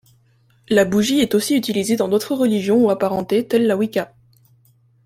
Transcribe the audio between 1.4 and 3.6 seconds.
utilisée dans d'autres religions ou apparentés,